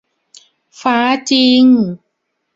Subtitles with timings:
[0.79, 0.97] ฟ้า
[1.31, 1.65] จริง